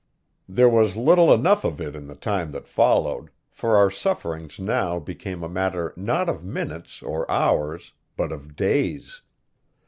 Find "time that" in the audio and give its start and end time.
2.15-2.67